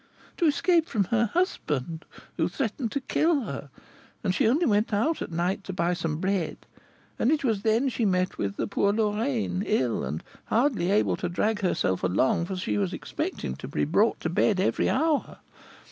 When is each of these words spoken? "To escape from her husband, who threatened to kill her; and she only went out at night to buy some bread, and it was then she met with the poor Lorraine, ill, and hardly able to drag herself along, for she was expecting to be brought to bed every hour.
"To 0.37 0.47
escape 0.47 0.87
from 0.89 1.03
her 1.11 1.25
husband, 1.27 2.05
who 2.35 2.47
threatened 2.49 2.91
to 2.93 3.01
kill 3.01 3.41
her; 3.41 3.69
and 4.23 4.33
she 4.33 4.47
only 4.47 4.65
went 4.65 4.91
out 4.91 5.21
at 5.21 5.31
night 5.31 5.63
to 5.65 5.73
buy 5.73 5.93
some 5.93 6.15
bread, 6.17 6.57
and 7.19 7.29
it 7.31 7.43
was 7.43 7.61
then 7.61 7.87
she 7.87 8.03
met 8.03 8.39
with 8.39 8.55
the 8.55 8.65
poor 8.65 8.91
Lorraine, 8.91 9.61
ill, 9.63 10.03
and 10.03 10.23
hardly 10.45 10.89
able 10.89 11.17
to 11.17 11.29
drag 11.29 11.59
herself 11.59 12.01
along, 12.03 12.45
for 12.45 12.55
she 12.55 12.79
was 12.79 12.93
expecting 12.93 13.55
to 13.57 13.67
be 13.67 13.85
brought 13.85 14.19
to 14.21 14.29
bed 14.31 14.59
every 14.59 14.89
hour. 14.89 15.37